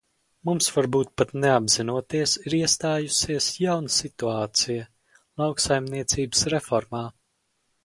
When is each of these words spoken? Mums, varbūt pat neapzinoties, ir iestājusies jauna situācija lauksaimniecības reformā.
Mums, 0.49 0.69
varbūt 0.77 1.11
pat 1.21 1.33
neapzinoties, 1.43 2.33
ir 2.51 2.55
iestājusies 2.61 3.51
jauna 3.67 3.93
situācija 3.99 4.89
lauksaimniecības 5.45 6.45
reformā. 6.57 7.07